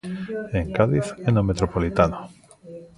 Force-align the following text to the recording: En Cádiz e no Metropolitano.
En 0.59 0.65
Cádiz 0.77 1.07
e 1.27 1.29
no 1.35 1.41
Metropolitano. 1.49 2.17